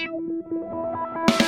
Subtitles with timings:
[0.00, 1.47] Ready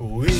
[0.00, 0.37] We